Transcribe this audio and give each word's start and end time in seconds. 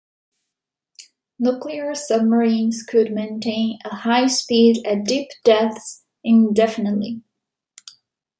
Nuclear 1.37 1.93
submarines 1.93 2.81
could 2.81 3.11
maintain 3.11 3.77
a 3.85 3.97
high 3.97 4.25
speed 4.25 4.81
at 4.83 5.03
deep 5.05 5.29
depths 5.43 6.03
indefinitely. 6.23 7.21